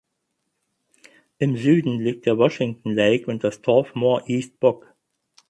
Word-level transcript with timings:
Im 1.37 1.55
Süden 1.57 1.99
liegt 1.99 2.25
der 2.25 2.39
Washington 2.39 2.95
Lake 2.95 3.27
und 3.29 3.43
das 3.43 3.61
Torfmoor 3.61 4.23
"East 4.25 4.59
Bog". 4.59 4.91